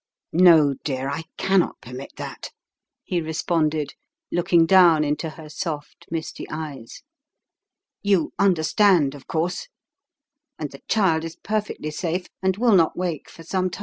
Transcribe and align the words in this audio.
"No, 0.33 0.73
dear, 0.83 1.07
I 1.11 1.25
cannot 1.37 1.79
permit 1.79 2.13
that," 2.17 2.49
he 3.03 3.21
responded, 3.21 3.93
looking 4.31 4.65
down 4.65 5.03
into 5.03 5.29
her 5.29 5.47
soft, 5.47 6.07
misty 6.09 6.49
eyes." 6.49 7.03
You 8.11 8.33
under 8.39 8.63
stand, 8.63 9.13
of 9.13 9.27
course. 9.27 9.67
And 10.57 10.71
the 10.71 10.81
child 10.87 11.23
is 11.23 11.35
perfectly 11.35 11.91
safe, 11.91 12.25
and 12.41 12.57
will 12.57 12.73
not 12.75 12.97
wake 12.97 13.29
for 13.29 13.43
some 13.43 13.69
time. 13.69 13.79